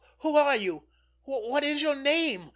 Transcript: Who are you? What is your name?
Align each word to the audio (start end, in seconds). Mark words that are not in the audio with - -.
Who 0.21 0.35
are 0.35 0.55
you? 0.55 0.81
What 1.25 1.63
is 1.63 1.79
your 1.83 1.93
name? 1.95 2.49